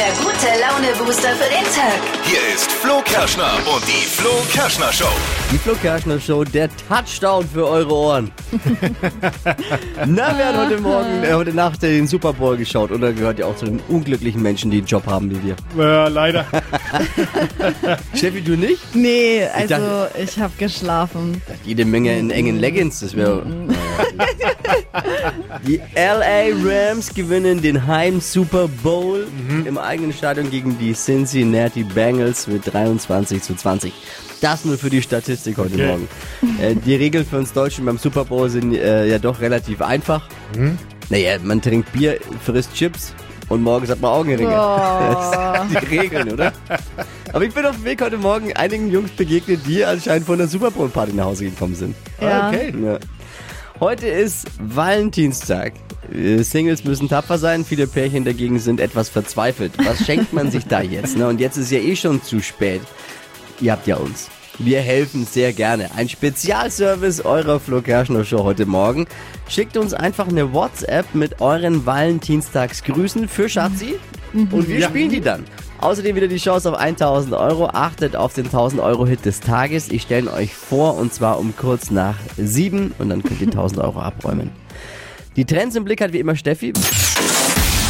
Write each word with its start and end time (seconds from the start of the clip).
der 0.00 0.12
gute 0.24 0.46
Laune-Booster 0.62 1.28
für 1.36 1.50
den 1.50 1.64
Tag. 1.74 2.00
Hier 2.24 2.54
ist 2.54 2.70
Flo 2.72 3.02
Kerschner 3.04 3.52
und 3.74 3.82
die 3.86 4.06
Flo 4.06 4.30
Kerschner 4.50 4.90
Show. 4.94 5.04
Die 5.52 5.58
Flo 5.58 5.74
Kerschner 5.74 6.18
Show, 6.18 6.42
der 6.42 6.70
Touchdown 6.88 7.46
für 7.46 7.66
eure 7.68 7.92
Ohren. 7.94 8.30
Na, 10.06 10.34
wer 10.38 10.46
hat 10.48 10.56
heute 10.56 10.80
Morgen, 10.80 11.22
äh, 11.22 11.34
heute 11.34 11.52
Nacht 11.52 11.82
den 11.82 12.06
Super 12.06 12.32
Bowl 12.32 12.56
geschaut 12.56 12.90
oder 12.92 13.12
gehört 13.12 13.40
ja 13.40 13.44
auch 13.46 13.56
zu 13.56 13.66
den 13.66 13.78
unglücklichen 13.88 14.40
Menschen, 14.40 14.70
die 14.70 14.78
einen 14.78 14.86
Job 14.86 15.06
haben 15.06 15.30
wie 15.30 15.42
wir? 15.44 15.56
Ja, 15.76 16.08
leider. 16.08 16.46
Steffi, 18.14 18.40
du 18.40 18.56
nicht? 18.56 18.94
Nee, 18.94 19.44
also 19.54 19.74
dachte- 19.74 20.10
ich 20.18 20.38
habe 20.40 20.52
geschlafen. 20.58 21.42
Jede 21.66 21.84
Menge 21.84 22.18
in 22.18 22.30
engen 22.30 22.58
Leggings, 22.58 23.00
das 23.00 23.14
wäre. 23.14 23.44
Die 25.66 25.80
LA 25.94 26.54
Rams 26.64 27.12
gewinnen 27.14 27.60
den 27.62 27.86
Heim 27.86 28.20
Super 28.20 28.68
Bowl 28.82 29.26
im 29.64 29.78
eigenen 29.78 30.12
Stadion 30.12 30.50
gegen 30.50 30.78
die 30.78 30.92
Cincinnati 30.94 31.84
Bengals 31.84 32.46
mit 32.46 32.72
23 32.72 33.42
zu 33.42 33.54
20. 33.54 33.92
Das 34.40 34.64
nur 34.64 34.78
für 34.78 34.90
die 34.90 35.02
Statistik 35.02 35.58
heute 35.58 35.74
Okay. 35.74 35.86
Morgen. 35.86 36.08
Äh, 36.62 36.74
die 36.74 36.94
Regeln 36.94 37.26
für 37.26 37.38
uns 37.38 37.52
Deutschen 37.52 37.84
beim 37.84 37.98
Super 37.98 38.24
Bowl 38.24 38.48
sind 38.48 38.74
äh, 38.74 39.06
ja 39.06 39.18
doch 39.18 39.40
relativ 39.40 39.82
einfach. 39.82 40.22
Naja, 41.10 41.36
man 41.42 41.60
trinkt 41.60 41.92
Bier, 41.92 42.18
frisst 42.44 42.72
Chips 42.74 43.12
und 43.48 43.62
morgens 43.62 43.90
hat 43.90 44.00
man 44.00 44.12
Augenringe. 44.12 44.50
Das 44.50 45.68
sind 45.70 45.82
die 45.92 45.96
Regeln, 45.98 46.32
oder? 46.32 46.52
Aber 47.32 47.44
ich 47.44 47.52
bin 47.52 47.66
auf 47.66 47.76
dem 47.76 47.84
Weg 47.84 48.00
heute 48.00 48.16
Morgen 48.16 48.52
einigen 48.54 48.90
Jungs 48.90 49.10
begegnet, 49.10 49.60
die 49.66 49.84
anscheinend 49.84 50.26
von 50.26 50.38
der 50.38 50.48
Super 50.48 50.70
Bowl 50.70 50.88
Party 50.88 51.12
nach 51.12 51.26
Hause 51.26 51.44
gekommen 51.44 51.74
sind. 51.74 51.94
Ja. 52.20 52.48
Okay. 52.48 52.72
Ja. 52.82 52.98
Heute 53.80 54.08
ist 54.08 54.46
Valentinstag. 54.58 55.72
Äh, 56.12 56.42
Singles 56.42 56.84
müssen 56.84 57.08
tapfer 57.08 57.38
sein, 57.38 57.64
viele 57.64 57.86
Pärchen 57.86 58.24
dagegen 58.24 58.58
sind 58.58 58.78
etwas 58.80 59.08
verzweifelt. 59.08 59.72
Was 59.84 60.04
schenkt 60.06 60.32
man 60.32 60.50
sich 60.50 60.66
da 60.66 60.82
jetzt? 60.82 61.16
Ne? 61.16 61.26
Und 61.28 61.40
jetzt 61.40 61.56
ist 61.56 61.70
ja 61.70 61.78
eh 61.78 61.96
schon 61.96 62.22
zu 62.22 62.40
spät. 62.40 62.82
Ihr 63.60 63.72
habt 63.72 63.86
ja 63.86 63.96
uns. 63.96 64.28
Wir 64.58 64.80
helfen 64.80 65.24
sehr 65.24 65.54
gerne. 65.54 65.90
Ein 65.96 66.08
Spezialservice 66.10 67.24
eurer 67.24 67.58
Flo 67.58 67.80
Kerschner 67.80 68.24
Show 68.24 68.44
heute 68.44 68.66
Morgen. 68.66 69.06
Schickt 69.48 69.78
uns 69.78 69.94
einfach 69.94 70.28
eine 70.28 70.52
WhatsApp 70.52 71.14
mit 71.14 71.40
euren 71.40 71.86
Valentinstagsgrüßen 71.86 73.26
für 73.28 73.48
Schatzi 73.48 73.94
und 74.34 74.68
wir 74.68 74.80
Ja. 74.80 74.88
spielen 74.88 75.08
die 75.08 75.20
dann. 75.22 75.44
Außerdem 75.80 76.14
wieder 76.14 76.28
die 76.28 76.36
Chance 76.36 76.70
auf 76.70 76.78
1000 76.78 77.34
Euro. 77.34 77.66
Achtet 77.66 78.14
auf 78.14 78.34
den 78.34 78.46
1000 78.46 78.82
Euro 78.82 79.06
Hit 79.06 79.24
des 79.24 79.40
Tages. 79.40 79.88
Ich 79.88 80.02
stelle 80.02 80.22
ihn 80.22 80.28
euch 80.28 80.54
vor 80.54 80.96
und 80.96 81.14
zwar 81.14 81.38
um 81.38 81.56
kurz 81.56 81.90
nach 81.90 82.16
sieben 82.36 82.94
und 82.98 83.08
dann 83.08 83.22
könnt 83.22 83.40
ihr 83.40 83.46
1000 83.46 83.80
Euro 83.80 84.00
abräumen. 84.00 84.50
Die 85.36 85.44
Trends 85.44 85.76
im 85.76 85.84
Blick 85.84 86.00
hat 86.00 86.12
wie 86.12 86.18
immer 86.18 86.36
Steffi. 86.36 86.72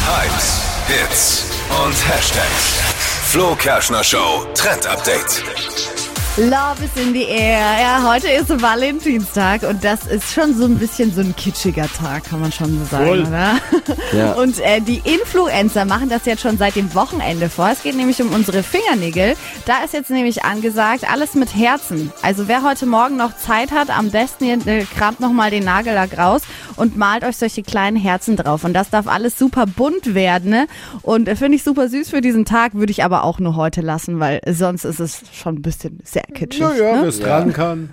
Hypes, 0.05 0.61
Hits 0.87 1.45
und 1.83 2.07
Hashtags. 2.07 2.79
Flo 3.25 3.55
Kerschner 3.55 4.03
Show 4.03 4.45
Trend 4.53 4.87
Update. 4.87 5.90
Love 6.37 6.81
is 6.81 6.95
in 6.95 7.13
the 7.13 7.25
air. 7.25 7.59
Ja, 7.59 8.09
heute 8.09 8.29
ist 8.29 8.49
Valentinstag 8.61 9.63
und 9.63 9.83
das 9.83 10.07
ist 10.07 10.31
schon 10.31 10.55
so 10.55 10.63
ein 10.63 10.77
bisschen 10.77 11.13
so 11.13 11.19
ein 11.19 11.35
kitschiger 11.35 11.89
Tag, 11.91 12.23
kann 12.23 12.39
man 12.39 12.53
schon 12.53 12.79
so 12.79 12.85
sagen, 12.85 13.05
Voll. 13.05 13.21
oder? 13.23 13.55
Ja. 14.13 14.33
Und 14.33 14.59
äh, 14.59 14.79
die 14.81 15.01
Influencer 15.03 15.85
machen 15.85 16.09
das 16.09 16.25
jetzt 16.25 16.41
schon 16.41 16.57
seit 16.57 16.75
dem 16.75 16.93
Wochenende 16.95 17.49
vor. 17.49 17.69
Es 17.69 17.83
geht 17.83 17.95
nämlich 17.95 18.21
um 18.21 18.33
unsere 18.33 18.63
Fingernägel. 18.63 19.35
Da 19.65 19.83
ist 19.83 19.93
jetzt 19.93 20.09
nämlich 20.09 20.43
angesagt, 20.43 21.09
alles 21.09 21.33
mit 21.33 21.53
Herzen. 21.55 22.11
Also 22.21 22.47
wer 22.47 22.63
heute 22.63 22.85
Morgen 22.85 23.17
noch 23.17 23.35
Zeit 23.37 23.71
hat, 23.71 23.89
am 23.89 24.09
besten 24.09 24.45
ihr 24.45 24.67
äh, 24.67 24.85
kramt 24.85 25.19
nochmal 25.19 25.51
den 25.51 25.63
Nagellack 25.63 26.17
raus 26.17 26.41
und 26.77 26.97
malt 26.97 27.23
euch 27.23 27.37
solche 27.37 27.63
kleinen 27.63 27.97
Herzen 27.97 28.37
drauf. 28.37 28.63
Und 28.63 28.73
das 28.73 28.89
darf 28.89 29.07
alles 29.07 29.37
super 29.37 29.65
bunt 29.65 30.13
werden. 30.13 30.49
Ne? 30.49 30.67
Und 31.01 31.27
äh, 31.27 31.35
finde 31.35 31.57
ich 31.57 31.63
super 31.63 31.89
süß 31.89 32.09
für 32.09 32.21
diesen 32.21 32.45
Tag, 32.45 32.73
würde 32.73 32.91
ich 32.91 33.03
aber 33.03 33.23
auch 33.23 33.39
nur 33.39 33.55
heute 33.55 33.81
lassen, 33.81 34.19
weil 34.19 34.41
sonst 34.47 34.85
ist 34.85 34.99
es 34.99 35.21
schon 35.33 35.55
ein 35.55 35.61
bisschen 35.61 35.99
sehr 36.03 36.20
kitschig. 36.33 36.61
Naja, 36.61 36.95
ne? 36.95 37.01
wer 37.01 37.09
es 37.09 37.19
tragen 37.19 37.53
kann. 37.53 37.89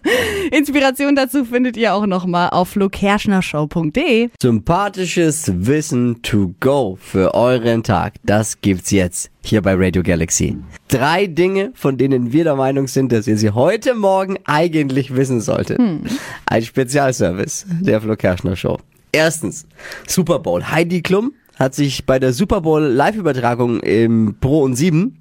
Inspiration 0.50 1.14
dazu 1.14 1.44
findet 1.44 1.76
ihr 1.76 1.94
auch 1.94 2.06
nochmal 2.06 2.50
auf 2.50 2.70
flokerschnershow.de. 2.70 4.30
Sympathisches 4.40 5.50
Wissen 5.54 6.22
to 6.22 6.54
go 6.60 6.98
für 7.00 7.34
euren 7.34 7.82
Tag. 7.82 8.14
Das 8.24 8.60
gibt's 8.60 8.90
jetzt 8.90 9.30
hier 9.42 9.62
bei 9.62 9.74
Radio 9.74 10.02
Galaxy. 10.02 10.56
Drei 10.88 11.26
Dinge, 11.26 11.72
von 11.74 11.96
denen 11.98 12.32
wir 12.32 12.44
der 12.44 12.56
Meinung 12.56 12.88
sind, 12.88 13.12
dass 13.12 13.26
ihr 13.26 13.38
sie 13.38 13.50
heute 13.50 13.94
Morgen 13.94 14.38
eigentlich 14.44 15.14
wissen 15.14 15.40
solltet. 15.40 15.78
Ein 16.46 16.62
Spezialservice 16.62 17.66
der 17.80 18.00
Flo 18.00 18.16
Kerschner 18.16 18.56
Show. 18.56 18.78
Erstens, 19.12 19.66
Super 20.06 20.38
Bowl. 20.38 20.62
Heidi 20.70 21.02
Klum 21.02 21.32
hat 21.60 21.74
sich 21.74 22.06
bei 22.06 22.18
der 22.18 22.32
Super 22.32 22.62
Bowl 22.62 22.82
Live-Übertragung 22.82 23.80
im 23.80 24.34
Pro 24.40 24.62
und 24.62 24.76
7 24.76 25.18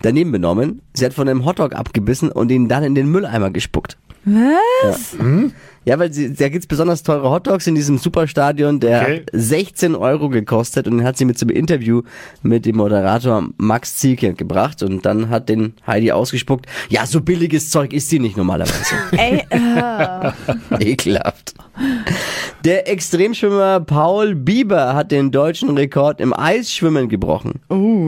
daneben 0.00 0.32
benommen. 0.32 0.80
Sie 0.94 1.04
hat 1.04 1.12
von 1.12 1.28
einem 1.28 1.44
Hotdog 1.44 1.74
abgebissen 1.74 2.32
und 2.32 2.50
ihn 2.50 2.66
dann 2.66 2.82
in 2.82 2.94
den 2.94 3.10
Mülleimer 3.10 3.50
gespuckt. 3.50 3.98
Was? 4.24 5.16
Ja, 5.18 5.50
weil 5.86 6.12
sie, 6.12 6.32
da 6.32 6.48
gibt's 6.48 6.66
besonders 6.66 7.02
teure 7.02 7.30
Hotdogs 7.30 7.66
in 7.66 7.74
diesem 7.74 7.98
Superstadion, 7.98 8.80
der 8.80 9.02
Okay. 9.02 9.16
hat 9.20 9.30
16 9.32 9.94
Euro 9.94 10.28
gekostet 10.28 10.86
und 10.86 10.98
den 10.98 11.06
hat 11.06 11.16
sie 11.16 11.24
mit 11.24 11.38
zum 11.38 11.48
Interview 11.50 12.02
mit 12.42 12.66
dem 12.66 12.76
Moderator 12.76 13.44
Max 13.56 13.96
Zielke 13.96 14.34
gebracht 14.34 14.82
und 14.82 15.04
dann 15.06 15.28
hat 15.28 15.48
den 15.48 15.74
Heidi 15.86 16.12
ausgespuckt, 16.12 16.66
ja, 16.88 17.06
so 17.06 17.20
billiges 17.20 17.70
Zeug 17.70 17.92
isst 17.92 18.10
sie 18.10 18.18
nicht 18.20 18.36
normalerweise. 18.36 18.94
Ey, 19.12 19.42
äh, 19.50 20.32
Ekelhaft. 20.92 21.54
Der 22.64 22.88
Extremschwimmer 22.88 23.80
Paul 23.80 24.34
Bieber 24.34 24.94
hat 24.94 25.10
den 25.10 25.30
deutschen 25.32 25.70
Rekord 25.76 26.20
im 26.20 26.32
Eisschwimmen 26.38 27.08
gebrochen. 27.08 27.60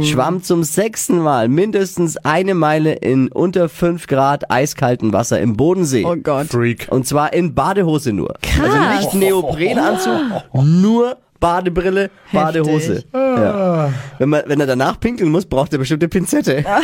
Schwamm 0.02 0.42
zum 0.42 0.62
sechsten 0.62 1.18
Mal 1.18 1.48
mindestens 1.48 2.16
eine 2.18 2.54
Meile 2.54 2.92
in 2.94 3.28
unter 3.28 3.68
5 3.68 4.06
Grad 4.06 4.50
eiskaltem 4.50 5.12
Wasser 5.12 5.40
im 5.40 5.56
Bodensee. 5.56 6.04
oh 6.04 6.14
Gott. 6.16 6.48
Freak. 6.48 6.86
Und 6.90 7.06
zwar 7.06 7.32
in 7.32 7.54
Badehose 7.64 8.12
nur. 8.12 8.34
Also 8.60 8.76
Krass. 8.76 9.00
nicht 9.00 9.14
Neoprenanzug, 9.14 10.20
nur 10.52 11.16
Badebrille, 11.40 12.10
Badehose. 12.30 13.04
Ja. 13.12 13.90
Wenn, 14.18 14.28
man, 14.28 14.42
wenn 14.46 14.60
er 14.60 14.66
danach 14.66 15.00
pinkeln 15.00 15.30
muss, 15.30 15.46
braucht 15.46 15.72
er 15.72 15.78
bestimmte 15.78 16.08
Pinzette. 16.08 16.64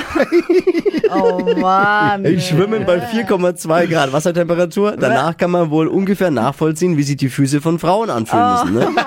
Oh 1.12 1.44
Mann. 1.58 2.24
Ich 2.24 2.46
schwimme 2.46 2.78
bei 2.80 2.98
4,2 2.98 3.88
Grad 3.88 4.12
Wassertemperatur. 4.12 4.96
Danach 4.96 5.36
kann 5.36 5.50
man 5.50 5.70
wohl 5.70 5.88
ungefähr 5.88 6.30
nachvollziehen, 6.30 6.96
wie 6.96 7.02
sich 7.02 7.16
die 7.16 7.28
Füße 7.30 7.60
von 7.60 7.80
Frauen 7.80 8.10
anfühlen 8.10 8.52
müssen. 8.52 8.74
Ne? 8.74 9.02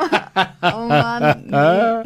Oh 0.61 0.87
Mann. 0.87 2.03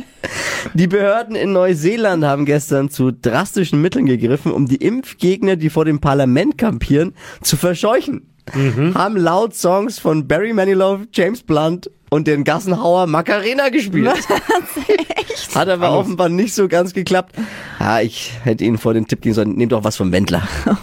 Die 0.76 0.88
Behörden 0.88 1.36
in 1.36 1.52
Neuseeland 1.52 2.24
haben 2.26 2.46
gestern 2.46 2.92
zu 2.92 3.12
drastischen 3.12 3.82
Mitteln 3.82 4.06
gegriffen, 4.06 4.52
um 4.52 4.68
die 4.68 4.76
Impfgegner, 4.76 5.56
die 5.56 5.72
vor 5.72 5.86
dem 5.86 6.00
Parlament 6.00 6.58
kampieren, 6.60 7.16
zu 7.42 7.58
verscheuchen. 7.58 8.37
Haben 8.54 9.18
laut 9.18 9.56
Songs 9.56 10.00
von 10.00 10.28
Barry 10.28 10.54
Manilow, 10.54 11.00
James 11.14 11.44
Blunt 11.44 11.90
und 12.10 12.26
den 12.28 12.44
Gassenhauer 12.46 13.06
Macarena 13.08 13.70
gespielt. 13.70 14.10
Hat 15.56 15.68
aber 15.70 15.92
offenbar 15.98 16.30
nicht 16.30 16.54
so 16.54 16.68
ganz 16.68 16.94
geklappt. 16.94 17.36
Ja, 17.80 18.00
ich 18.02 18.32
hätte 18.44 18.64
Ihnen 18.64 18.78
vor 18.78 18.94
den 18.94 19.08
Tipp 19.08 19.22
geben 19.22 19.36
sollen, 19.36 19.56
nehmt 19.56 19.72
doch 19.72 19.84
was 19.84 19.96
vom 19.98 20.12
Wendler. 20.12 20.48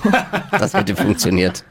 Das 0.57 0.73
hätte 0.73 0.95
funktioniert. 0.95 1.65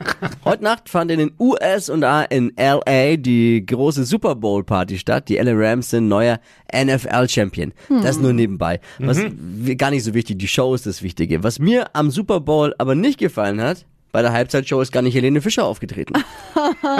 Heute 0.44 0.66
Nacht 0.66 0.90
fand 0.90 1.10
in 1.10 1.18
den 1.20 1.32
USA 1.40 2.24
in 2.24 2.52
LA 2.58 3.16
die 3.16 3.66
große 3.66 4.04
Super 4.04 4.36
Bowl 4.36 4.62
Party 4.66 4.98
statt. 4.98 5.30
Die 5.30 5.38
LA 5.38 5.54
Rams 5.56 5.90
sind 5.92 6.10
neuer 6.10 6.40
NFL 6.76 7.30
Champion. 7.30 7.72
Das 8.02 8.20
nur 8.20 8.34
nebenbei. 8.34 8.82
Was 9.00 9.20
w- 9.24 9.76
gar 9.76 9.90
nicht 9.92 10.04
so 10.04 10.14
wichtig, 10.14 10.38
die 10.40 10.50
Show 10.50 10.76
ist 10.76 10.86
das 10.86 11.02
Wichtige. 11.02 11.44
Was 11.46 11.60
mir 11.60 11.96
am 11.96 12.12
Super 12.12 12.42
Bowl 12.42 12.76
aber 12.78 12.94
nicht 12.94 13.20
gefallen 13.20 13.62
hat, 13.62 13.86
bei 14.14 14.22
der 14.22 14.32
Halbzeitshow 14.32 14.80
ist 14.80 14.92
gar 14.92 15.02
nicht 15.02 15.16
Helene 15.16 15.42
Fischer 15.42 15.66
aufgetreten. 15.66 16.14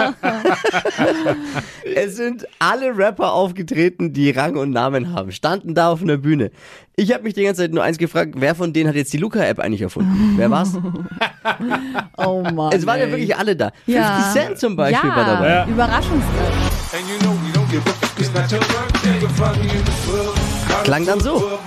es 1.94 2.16
sind 2.16 2.44
alle 2.58 2.98
Rapper 2.98 3.32
aufgetreten, 3.32 4.12
die 4.12 4.32
Rang 4.32 4.56
und 4.56 4.72
Namen 4.72 5.14
haben, 5.14 5.30
standen 5.30 5.76
da 5.76 5.92
auf 5.92 6.02
einer 6.02 6.16
Bühne. 6.16 6.50
Ich 6.96 7.14
habe 7.14 7.22
mich 7.22 7.34
die 7.34 7.44
ganze 7.44 7.62
Zeit 7.62 7.72
nur 7.72 7.84
eins 7.84 7.98
gefragt, 7.98 8.34
wer 8.36 8.56
von 8.56 8.72
denen 8.72 8.88
hat 8.88 8.96
jetzt 8.96 9.12
die 9.12 9.18
Luca-App 9.18 9.60
eigentlich 9.60 9.82
erfunden? 9.82 10.34
Wer 10.36 10.50
war's? 10.50 10.76
Oh 12.16 12.42
Mann. 12.42 12.72
Es 12.72 12.86
waren 12.86 12.98
ja 12.98 13.08
wirklich 13.08 13.36
alle 13.36 13.54
da. 13.54 13.70
50 13.84 13.94
Ja. 13.94 14.30
Cent 14.32 14.58
zum 14.58 14.76
Beispiel 14.76 15.10
ja, 15.10 15.16
war 15.16 15.26
dabei. 15.26 15.48
Ja. 15.50 15.66
Club. 18.48 18.64
Klang 20.84 21.04
dann 21.04 21.20
so. 21.20 21.58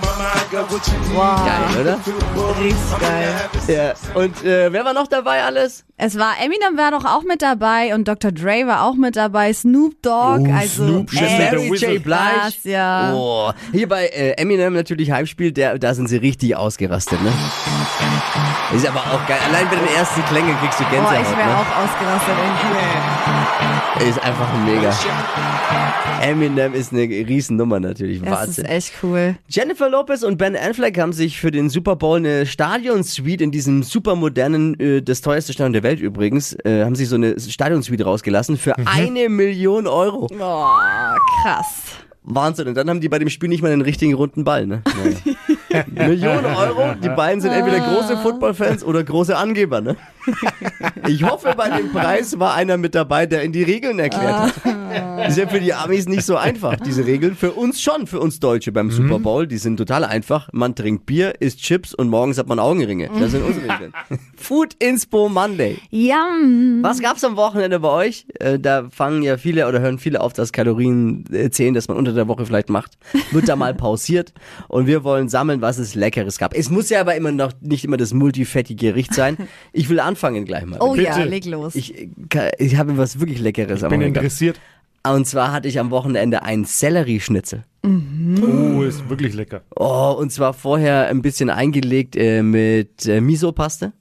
Wow. 1.14 1.40
Geil, 1.46 1.80
oder? 1.80 1.98
Richtig 2.60 3.00
geil. 3.00 3.34
Ja. 3.66 3.94
Und 4.20 4.44
äh, 4.44 4.72
wer 4.72 4.84
war 4.84 4.92
noch 4.94 5.06
dabei 5.06 5.42
alles? 5.42 5.84
Es 5.96 6.18
war 6.18 6.34
Eminem 6.42 6.76
war 6.76 6.90
doch 6.92 7.04
auch 7.04 7.22
mit 7.22 7.42
dabei 7.42 7.94
und 7.94 8.06
Dr. 8.06 8.30
Dre 8.32 8.66
war 8.66 8.84
auch 8.84 8.94
mit 8.94 9.16
dabei, 9.16 9.52
Snoop 9.52 10.00
Dogg, 10.02 10.46
Oh, 10.48 10.52
also 10.54 10.86
Snoop, 10.86 11.12
Mary. 11.12 11.68
J. 11.74 12.02
Blige. 12.02 12.52
ja. 12.64 13.12
Oh. 13.14 13.50
Hier 13.72 13.88
bei 13.88 14.06
äh, 14.06 14.32
Eminem 14.40 14.74
natürlich 14.74 15.10
Heimspiel, 15.10 15.50
der, 15.52 15.78
da 15.78 15.94
sind 15.94 16.08
sie 16.08 16.18
richtig 16.18 16.56
ausgerastet, 16.56 17.20
ne? 17.22 17.32
Ist 18.74 18.86
aber 18.86 19.00
auch 19.00 19.26
geil. 19.26 19.38
Allein 19.48 19.68
bei 19.70 19.76
den 19.76 19.88
ersten 19.96 20.22
Klängen 20.26 20.56
kriegst 20.60 20.78
du 20.78 20.84
Boah, 20.84 20.90
Gänsehaut, 20.90 21.20
ich 21.22 21.36
wäre 21.36 21.48
ne? 21.48 21.56
auch 21.56 21.84
ausgerastet 21.84 22.34
irgendwie. 23.98 24.08
Ist 24.10 24.22
einfach 24.22 24.46
mega. 24.64 24.94
Eminem 26.22 26.74
ist 26.74 26.92
eine 26.92 27.02
Riesennummer 27.02 27.80
natürlich. 27.80 28.20
Das 28.20 28.28
ist 28.30 28.38
Wahnsinn. 28.58 28.64
echt 28.66 28.92
cool. 29.02 29.36
Jennifer 29.48 29.88
Lopez 29.88 30.17
Lopez 30.18 30.22
und 30.22 30.38
Ben 30.38 30.56
Affleck 30.56 30.98
haben 30.98 31.12
sich 31.12 31.38
für 31.38 31.50
den 31.50 31.68
Super 31.68 31.96
Bowl 31.96 32.18
eine 32.18 32.46
Stadionsuite 32.46 33.44
in 33.44 33.50
diesem 33.50 33.82
supermodernen, 33.82 34.78
äh, 34.80 35.02
das 35.02 35.20
teuerste 35.20 35.52
Stadion 35.52 35.72
der 35.72 35.82
Welt 35.82 36.00
übrigens, 36.00 36.54
äh, 36.64 36.84
haben 36.84 36.94
sich 36.94 37.08
so 37.08 37.16
eine 37.16 37.38
Stadionsuite 37.38 38.04
rausgelassen 38.04 38.56
für 38.56 38.76
eine 38.76 39.28
Million 39.28 39.86
Euro. 39.86 40.28
Oh, 40.30 40.66
krass. 41.42 41.82
Wahnsinn. 42.22 42.68
Und 42.68 42.74
dann 42.74 42.88
haben 42.90 43.00
die 43.00 43.08
bei 43.08 43.18
dem 43.18 43.28
Spiel 43.28 43.48
nicht 43.48 43.62
mal 43.62 43.72
einen 43.72 43.82
richtigen 43.82 44.14
runden 44.14 44.44
Ball, 44.44 44.66
ne? 44.66 44.82
Millionen 45.86 46.46
Euro. 46.46 46.94
Die 47.02 47.08
beiden 47.08 47.40
sind 47.40 47.52
entweder 47.52 47.80
große 47.80 48.16
Footballfans 48.18 48.84
oder 48.84 49.02
große 49.04 49.36
Angeber, 49.36 49.80
ne? 49.80 49.96
Ich 51.06 51.22
hoffe, 51.22 51.54
bei 51.56 51.70
dem 51.70 51.92
Preis 51.92 52.38
war 52.38 52.54
einer 52.54 52.76
mit 52.76 52.94
dabei, 52.94 53.26
der 53.26 53.42
in 53.42 53.52
die 53.52 53.62
Regeln 53.62 53.98
erklärt 53.98 54.34
hat. 54.34 54.54
Das 55.18 55.30
ist 55.30 55.38
ja 55.38 55.48
für 55.48 55.60
die 55.60 55.74
Amis 55.74 56.08
nicht 56.08 56.24
so 56.24 56.36
einfach, 56.36 56.76
diese 56.76 57.06
Regeln. 57.06 57.34
Für 57.34 57.52
uns 57.52 57.80
schon, 57.80 58.06
für 58.06 58.20
uns 58.20 58.40
Deutsche 58.40 58.72
beim 58.72 58.90
Super 58.90 59.18
Bowl. 59.18 59.46
Die 59.46 59.58
sind 59.58 59.76
total 59.76 60.04
einfach. 60.04 60.48
Man 60.52 60.74
trinkt 60.74 61.06
Bier, 61.06 61.40
isst 61.40 61.60
Chips 61.60 61.94
und 61.94 62.08
morgens 62.08 62.38
hat 62.38 62.46
man 62.46 62.58
Augenringe. 62.58 63.10
Das 63.18 63.32
sind 63.32 63.44
unsere 63.44 63.72
Regeln. 63.72 63.92
Food 64.36 64.74
Inspo 64.78 65.28
Monday. 65.28 65.78
Yum. 65.90 66.78
Was 66.82 67.00
gab's 67.00 67.24
am 67.24 67.36
Wochenende 67.36 67.80
bei 67.80 67.88
euch? 67.88 68.26
Äh, 68.38 68.58
da 68.58 68.88
fangen 68.90 69.22
ja 69.22 69.36
viele 69.36 69.66
oder 69.68 69.80
hören 69.80 69.98
viele 69.98 70.20
auf 70.20 70.32
das 70.32 70.52
Kalorien 70.52 71.24
äh, 71.32 71.50
zählen, 71.50 71.74
das 71.74 71.88
man 71.88 71.96
unter 71.96 72.12
der 72.12 72.28
Woche 72.28 72.46
vielleicht 72.46 72.68
macht. 72.68 72.98
Wird 73.30 73.48
da 73.48 73.56
mal 73.56 73.74
pausiert 73.74 74.32
und 74.68 74.86
wir 74.86 75.04
wollen 75.04 75.28
sammeln, 75.28 75.57
was 75.60 75.78
es 75.78 75.94
Leckeres 75.94 76.38
gab. 76.38 76.54
Es 76.54 76.70
muss 76.70 76.90
ja 76.90 77.00
aber 77.00 77.14
immer 77.16 77.32
noch 77.32 77.52
nicht 77.60 77.84
immer 77.84 77.96
das 77.96 78.12
multifettige 78.12 78.88
Gericht 78.88 79.14
sein. 79.14 79.36
Ich 79.72 79.88
will 79.88 80.00
anfangen 80.00 80.44
gleich 80.44 80.64
mal. 80.64 80.78
Oh 80.80 80.94
ja, 80.94 81.14
Bitte. 81.14 81.28
leg 81.28 81.44
los. 81.44 81.74
Ich, 81.74 81.94
äh, 81.98 82.08
ich 82.58 82.76
habe 82.76 82.96
was 82.96 83.20
wirklich 83.20 83.38
Leckeres 83.40 83.84
am 83.84 83.90
Bin 83.90 84.00
interessiert. 84.00 84.58
Und 85.06 85.26
zwar 85.26 85.52
hatte 85.52 85.68
ich 85.68 85.78
am 85.78 85.90
Wochenende 85.90 86.42
einen 86.42 86.64
Sellerieschnitzel. 86.64 87.64
Oh, 87.84 88.82
ist 88.82 89.08
wirklich 89.08 89.34
lecker. 89.34 89.62
Oh, 89.76 90.14
und 90.18 90.32
zwar 90.32 90.52
vorher 90.52 91.08
ein 91.08 91.22
bisschen 91.22 91.50
eingelegt 91.50 92.16
äh, 92.16 92.42
mit 92.42 93.06
äh, 93.06 93.20
Miso-Paste. 93.20 93.92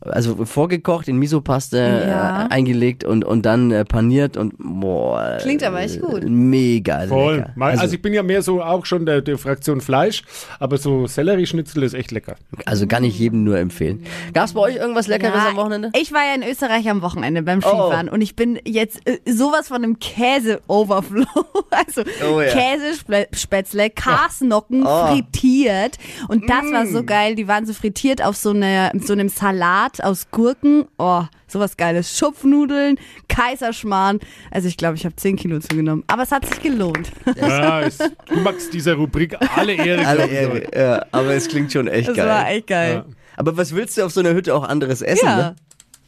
Also 0.00 0.44
vorgekocht 0.44 1.08
in 1.08 1.16
Miso-Paste 1.16 1.78
Ja. 2.06 2.46
äh, 2.46 2.48
eingelegt 2.50 3.04
und, 3.04 3.24
und 3.24 3.46
dann 3.46 3.70
äh, 3.70 3.84
paniert 3.84 4.36
und 4.36 4.54
boah. 4.58 5.38
Klingt 5.40 5.62
aber 5.64 5.80
echt 5.80 6.00
gut. 6.00 6.24
Mega 6.28 7.06
Voll. 7.06 7.36
lecker. 7.36 7.52
Mal- 7.56 7.78
Also, 7.78 7.94
ich 7.94 8.02
bin 8.02 8.12
ja 8.12 8.22
mehr 8.22 8.42
so 8.42 8.62
auch 8.62 8.84
schon 8.86 9.06
der, 9.06 9.22
der 9.22 9.38
Fraktion 9.38 9.80
Fleisch, 9.80 10.22
aber 10.58 10.76
so 10.78 11.06
Sellerieschnitzel 11.06 11.82
ist 11.82 11.94
echt 11.94 12.10
lecker. 12.10 12.36
Also 12.66 12.86
kann 12.86 13.02
ich 13.04 13.18
jedem 13.18 13.44
nur 13.44 13.58
empfehlen. 13.58 14.04
Gab's 14.34 14.52
bei 14.52 14.60
euch 14.60 14.76
irgendwas 14.76 15.06
Leckeres 15.06 15.34
Ja, 15.42 15.48
am 15.50 15.56
Wochenende? 15.56 15.90
Ich 15.98 16.12
war 16.12 16.20
ja 16.26 16.34
in 16.34 16.42
Österreich 16.48 16.88
am 16.90 17.02
Wochenende 17.02 17.42
beim 17.42 17.60
Skifahren 17.62 18.08
und 18.08 18.20
ich 18.20 18.36
bin 18.36 18.58
jetzt 18.66 19.00
äh, 19.08 19.18
sowas 19.30 19.68
von 19.68 19.78
einem 19.78 19.98
Käse-Overflow. 19.98 21.24
Also 21.70 22.02
Oh 22.28 22.40
ja. 22.40 22.48
Käsespätzle, 22.50 23.90
Karsnocken 23.90 24.84
Oh. 24.84 25.06
frittiert. 25.06 25.98
Und 26.28 26.50
das 26.50 26.64
war 26.72 26.84
so 26.86 27.04
geil. 27.04 27.36
Die 27.36 27.46
waren 27.46 27.64
so 27.64 27.72
frittiert 27.72 28.22
auf 28.24 28.34
so, 28.36 28.50
eine, 28.50 28.90
so 29.00 29.12
einem 29.12 29.28
Salat 29.30 30.02
aus 30.04 30.30
Gurken. 30.30 30.86
Oh, 30.98 31.22
sowas 31.46 31.76
Geiles. 31.76 32.16
Schupfnudeln, 32.18 32.98
Kaiserschmarrn. 33.28 34.20
Also 34.50 34.68
ich 34.68 34.76
glaube, 34.76 34.96
ich 34.96 35.04
habe 35.04 35.16
10 35.16 35.36
Kilo 35.36 35.58
zugenommen. 35.60 36.04
Aber 36.06 36.22
es 36.24 36.32
hat 36.32 36.46
sich 36.46 36.60
gelohnt. 36.60 37.10
Ja, 37.36 37.80
ist, 37.80 38.02
du 38.28 38.36
magst 38.40 38.72
dieser 38.74 38.94
Rubrik 38.94 39.36
alle 39.56 39.72
Ehre. 39.74 40.06
Alle. 40.06 40.26
Ehre. 40.26 40.62
Ja, 40.76 41.06
aber 41.12 41.34
es 41.34 41.48
klingt 41.48 41.72
schon 41.72 41.88
echt 41.88 42.08
Das 42.08 42.16
geil. 42.16 42.28
war 42.28 42.48
echt 42.50 42.66
geil. 42.66 43.04
Aber 43.36 43.56
was 43.56 43.74
willst 43.74 43.96
du 43.96 44.04
auf 44.04 44.12
so 44.12 44.20
einer 44.20 44.34
Hütte 44.34 44.54
auch 44.54 44.64
anderes 44.64 45.00
essen? 45.02 45.26
Ja. 45.26 45.36
Ne? 45.36 45.56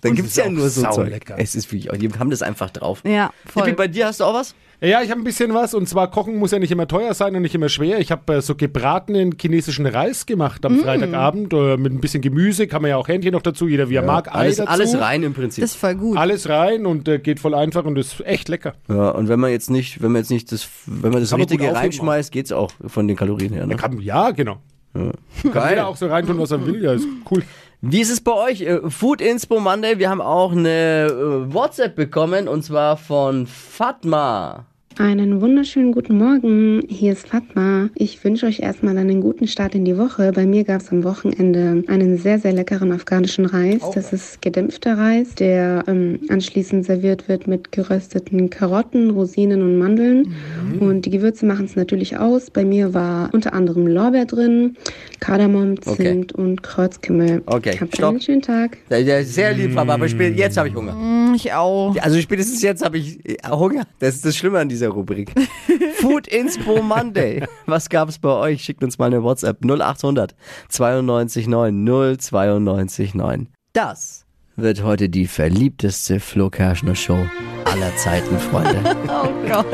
Dann 0.02 0.14
gibt's 0.14 0.32
ist 0.32 0.36
ja 0.44 0.50
nur 0.50 0.68
so 0.68 0.82
Zeug. 0.82 0.92
saulecker. 0.94 1.36
Es 1.38 1.54
ist 1.54 1.72
wirklich, 1.72 1.90
die 1.98 2.18
haben 2.18 2.30
das 2.30 2.42
einfach 2.42 2.70
drauf. 2.70 3.02
Ja, 3.06 3.30
Tippi, 3.46 3.60
voll. 3.60 3.72
bei 3.72 3.88
dir 3.88 4.06
hast 4.06 4.20
du 4.20 4.24
auch 4.24 4.34
was? 4.34 4.54
Ja, 4.84 5.00
ich 5.00 5.12
habe 5.12 5.20
ein 5.20 5.24
bisschen 5.24 5.54
was 5.54 5.74
und 5.74 5.88
zwar 5.88 6.10
Kochen 6.10 6.34
muss 6.38 6.50
ja 6.50 6.58
nicht 6.58 6.72
immer 6.72 6.88
teuer 6.88 7.14
sein 7.14 7.36
und 7.36 7.42
nicht 7.42 7.54
immer 7.54 7.68
schwer. 7.68 8.00
Ich 8.00 8.10
habe 8.10 8.34
äh, 8.34 8.42
so 8.42 8.56
gebratenen 8.56 9.32
chinesischen 9.40 9.86
Reis 9.86 10.26
gemacht 10.26 10.62
Mm. 10.64 10.66
am 10.66 10.78
Freitagabend 10.80 11.52
äh, 11.52 11.76
mit 11.76 11.92
ein 11.92 12.00
bisschen 12.00 12.20
Gemüse, 12.20 12.66
kann 12.66 12.82
man 12.82 12.88
ja 12.88 12.96
auch 12.96 13.06
Hähnchen 13.06 13.30
noch 13.30 13.42
dazu, 13.42 13.68
jeder 13.68 13.88
wie 13.90 13.94
er 13.94 14.02
mag, 14.02 14.26
Ei 14.34 14.38
Alles, 14.40 14.56
dazu. 14.56 14.70
alles 14.72 14.98
rein 14.98 15.22
im 15.22 15.34
Prinzip. 15.34 15.62
Das 15.62 15.70
ist 15.70 15.76
voll 15.76 15.94
gut. 15.94 16.18
Alles 16.18 16.48
rein 16.48 16.84
und 16.84 17.06
äh, 17.06 17.20
geht 17.20 17.38
voll 17.38 17.54
einfach 17.54 17.84
und 17.84 17.96
ist 17.96 18.20
echt 18.26 18.48
lecker. 18.48 18.74
Ja, 18.88 19.10
und 19.10 19.28
wenn 19.28 19.38
man 19.38 19.52
jetzt 19.52 19.70
nicht, 19.70 20.02
wenn 20.02 20.10
man 20.10 20.22
jetzt 20.22 20.30
nicht 20.32 20.50
das, 20.50 20.68
wenn 20.86 21.12
man 21.12 21.20
das 21.20 21.30
Kann 21.30 21.38
man 21.38 21.42
Richtige 21.44 21.62
aufheben 21.66 21.76
reinschmeißt, 21.80 22.32
geht's 22.32 22.50
auch 22.50 22.72
von 22.84 23.06
den 23.06 23.16
Kalorien 23.16 23.52
her. 23.52 23.66
Ne? 23.68 23.76
Kann, 23.76 24.00
ja, 24.00 24.32
genau. 24.32 24.56
Kann 24.94 25.70
jeder 25.70 25.86
auch 25.86 25.96
so 25.96 26.06
reintun, 26.06 26.38
was 26.38 26.50
er 26.50 26.66
will. 26.66 26.82
Ja, 26.82 26.92
ist 26.92 27.06
cool. 27.30 27.42
Wie 27.84 28.00
ist 28.00 28.10
es 28.10 28.20
bei 28.20 28.32
euch? 28.32 28.60
Äh, 28.60 28.88
Food 28.90 29.20
Inspo 29.20 29.58
Monday. 29.58 29.98
Wir 29.98 30.08
haben 30.08 30.20
auch 30.20 30.52
eine 30.52 31.08
äh, 31.08 31.52
WhatsApp 31.52 31.96
bekommen 31.96 32.46
und 32.46 32.62
zwar 32.62 32.96
von 32.96 33.48
Fatma. 33.48 34.66
Einen 34.98 35.40
wunderschönen 35.40 35.90
guten 35.92 36.18
Morgen. 36.18 36.82
Hier 36.86 37.12
ist 37.12 37.28
Fatma. 37.28 37.88
Ich 37.94 38.22
wünsche 38.24 38.46
euch 38.46 38.60
erstmal 38.60 38.96
einen 38.98 39.20
guten 39.22 39.46
Start 39.48 39.74
in 39.74 39.84
die 39.86 39.96
Woche. 39.96 40.32
Bei 40.34 40.44
mir 40.44 40.64
gab 40.64 40.82
es 40.82 40.90
am 40.90 41.02
Wochenende 41.02 41.82
einen 41.88 42.18
sehr, 42.18 42.38
sehr 42.38 42.52
leckeren 42.52 42.92
afghanischen 42.92 43.46
Reis. 43.46 43.80
Das 43.94 44.12
ist 44.12 44.42
gedämpfter 44.42 44.98
Reis, 44.98 45.34
der 45.34 45.84
ähm, 45.88 46.20
anschließend 46.28 46.84
serviert 46.84 47.26
wird 47.28 47.46
mit 47.46 47.72
gerösteten 47.72 48.50
Karotten, 48.50 49.10
Rosinen 49.10 49.62
und 49.62 49.78
Mandeln. 49.78 50.34
Und 50.78 51.06
die 51.06 51.10
Gewürze 51.10 51.46
machen 51.46 51.64
es 51.64 51.74
natürlich 51.74 52.18
aus. 52.18 52.50
Bei 52.50 52.64
mir 52.64 52.92
war 52.92 53.30
unter 53.32 53.54
anderem 53.54 53.86
Lorbeer 53.86 54.26
drin, 54.26 54.76
Kardamom, 55.20 55.76
Okay. 55.86 56.04
Zimt 56.04 56.32
und 56.32 56.62
Kreuzkümmel. 56.62 57.42
Okay, 57.46 57.76
Habt 57.80 57.96
stopp. 57.96 58.10
einen 58.10 58.20
schönen 58.20 58.42
Tag. 58.42 58.76
Ist 58.90 59.34
sehr 59.34 59.52
lieb, 59.54 59.76
aber 59.76 60.06
spät, 60.08 60.36
jetzt 60.36 60.56
habe 60.56 60.68
ich 60.68 60.74
Hunger. 60.74 60.96
Ich 61.34 61.52
auch. 61.52 61.96
Also 62.00 62.20
spätestens 62.20 62.62
jetzt 62.62 62.84
habe 62.84 62.98
ich 62.98 63.24
äh, 63.28 63.36
Hunger. 63.48 63.84
Das 64.00 64.14
ist 64.16 64.26
das 64.26 64.36
Schlimme 64.36 64.58
an 64.58 64.68
dieser 64.82 64.92
Rubrik. 64.92 65.32
Food 65.94 66.26
Inspo 66.26 66.82
Monday. 66.82 67.46
Was 67.66 67.88
gab 67.88 68.08
es 68.08 68.18
bei 68.18 68.30
euch? 68.30 68.64
Schickt 68.64 68.82
uns 68.82 68.98
mal 68.98 69.06
eine 69.06 69.22
WhatsApp 69.22 69.64
0800 69.64 70.34
92 70.68 71.46
9 71.46 72.18
092 72.18 73.14
9. 73.14 73.46
Das 73.72 74.26
wird 74.56 74.82
heute 74.82 75.08
die 75.08 75.28
verliebteste 75.28 76.20
Flo 76.20 76.50
Kerschner 76.50 76.94
Show 76.94 77.16
aller 77.64 77.96
Zeiten, 77.96 78.38
Freunde. 78.38 78.96
Oh 79.08 79.30
Gott. 79.48 79.64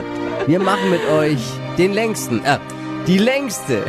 Wir 0.47 0.61
machen 0.61 0.89
mit 0.91 1.01
euch 1.11 1.41
den 1.79 1.95
längsten, 1.95 2.45
äh, 2.45 2.59
die 3.07 3.19
längste 3.19 3.83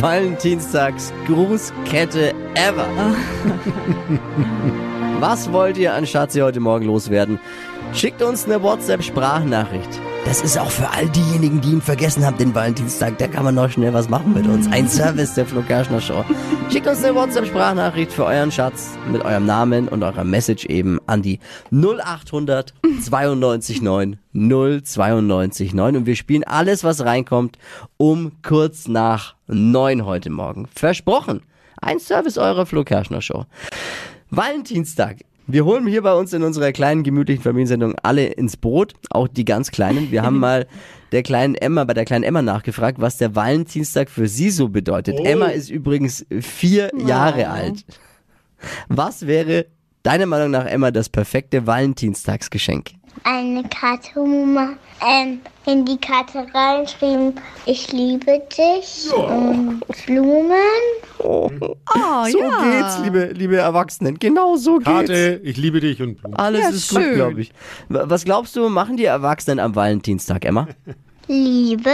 Valentinstags-Grußkette 0.00 2.32
ever. 2.54 2.88
Was 5.20 5.52
wollt 5.52 5.76
ihr 5.78 5.94
an 5.94 6.04
Schatzi 6.06 6.40
heute 6.40 6.58
Morgen 6.60 6.86
loswerden? 6.86 7.38
Schickt 7.92 8.22
uns 8.22 8.46
eine 8.46 8.62
WhatsApp-Sprachnachricht. 8.62 10.00
Das 10.24 10.40
ist 10.40 10.58
auch 10.58 10.70
für 10.70 10.90
all 10.90 11.08
diejenigen, 11.10 11.60
die 11.60 11.72
ihn 11.72 11.82
vergessen 11.82 12.24
haben, 12.24 12.38
den 12.38 12.54
Valentinstag. 12.54 13.18
Da 13.18 13.28
kann 13.28 13.44
man 13.44 13.54
noch 13.54 13.70
schnell 13.70 13.92
was 13.92 14.08
machen 14.08 14.32
mit 14.32 14.46
uns. 14.46 14.66
Ein 14.72 14.88
Service 14.88 15.34
der 15.34 15.44
Flo 15.44 15.60
Kerschner 15.62 16.00
Show. 16.00 16.24
Schickt 16.72 16.86
uns 16.86 17.04
eine 17.04 17.14
WhatsApp-Sprachnachricht 17.14 18.10
für 18.10 18.24
euren 18.24 18.50
Schatz 18.50 18.96
mit 19.12 19.22
eurem 19.22 19.44
Namen 19.44 19.86
und 19.86 20.02
eurer 20.02 20.24
Message 20.24 20.64
eben 20.64 20.98
an 21.06 21.20
die 21.22 21.40
0800 21.70 22.72
92 23.02 23.82
9 23.82 24.18
092 24.32 25.74
9. 25.74 25.96
Und 25.96 26.06
wir 26.06 26.16
spielen 26.16 26.44
alles, 26.44 26.84
was 26.84 27.04
reinkommt, 27.04 27.58
um 27.98 28.32
kurz 28.42 28.88
nach 28.88 29.34
neun 29.46 30.06
heute 30.06 30.30
Morgen. 30.30 30.66
Versprochen. 30.74 31.42
Ein 31.80 32.00
Service 32.00 32.38
eurer 32.38 32.64
Flo 32.64 32.82
Kerschner 32.82 33.20
Show. 33.20 33.44
Valentinstag. 34.30 35.18
Wir 35.46 35.64
holen 35.66 35.86
hier 35.86 36.02
bei 36.02 36.14
uns 36.14 36.32
in 36.32 36.42
unserer 36.42 36.72
kleinen 36.72 37.02
gemütlichen 37.02 37.42
Familiensendung 37.42 37.94
alle 38.02 38.26
ins 38.26 38.56
Boot, 38.56 38.94
auch 39.10 39.28
die 39.28 39.44
ganz 39.44 39.70
Kleinen. 39.70 40.10
Wir 40.10 40.22
haben 40.22 40.38
mal 40.40 40.66
der 41.12 41.22
kleinen 41.22 41.54
Emma, 41.54 41.84
bei 41.84 41.94
der 41.94 42.06
kleinen 42.06 42.24
Emma 42.24 42.40
nachgefragt, 42.40 43.00
was 43.00 43.18
der 43.18 43.34
Valentinstag 43.34 44.08
für 44.08 44.26
sie 44.26 44.50
so 44.50 44.68
bedeutet. 44.68 45.20
Emma 45.20 45.46
ist 45.46 45.70
übrigens 45.70 46.24
vier 46.40 46.90
Jahre 47.06 47.48
alt. 47.48 47.84
Was 48.88 49.26
wäre 49.26 49.66
deiner 50.02 50.26
Meinung 50.26 50.50
nach, 50.50 50.64
Emma, 50.64 50.90
das 50.90 51.10
perfekte 51.10 51.66
Valentinstagsgeschenk? 51.66 52.92
Eine 53.22 53.62
Karte, 53.68 54.10
wo 54.16 54.26
man 54.44 54.76
ähm, 55.06 55.40
in 55.66 55.84
die 55.84 55.98
Karte 55.98 56.46
reinschrieben, 56.52 57.34
ich 57.66 57.92
liebe 57.92 58.40
dich 58.56 59.12
und 59.14 59.80
Blumen. 60.06 60.52
Oh, 61.18 61.50
so 62.30 62.38
ja. 62.38 62.62
geht's, 62.80 62.98
liebe, 63.04 63.26
liebe 63.34 63.56
Erwachsenen. 63.56 64.18
Genau 64.18 64.56
so 64.56 64.74
geht's. 64.78 64.84
Karte, 64.90 65.40
ich 65.42 65.56
liebe 65.56 65.80
dich 65.80 66.02
und 66.02 66.16
Blumen. 66.20 66.36
Alles 66.36 66.60
Ja, 66.62 66.68
ist 66.70 66.88
gut, 66.90 67.02
schön. 67.02 67.14
glaube 67.14 67.40
ich. 67.40 67.52
Was 67.88 68.24
glaubst 68.24 68.56
du, 68.56 68.68
machen 68.68 68.96
die 68.96 69.04
Erwachsenen 69.04 69.60
am 69.60 69.74
Valentinstag, 69.74 70.44
Emma? 70.44 70.68
Liebe, 71.28 71.90